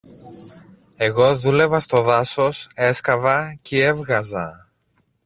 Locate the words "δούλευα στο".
1.37-2.01